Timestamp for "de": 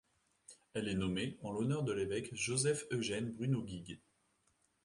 1.83-1.93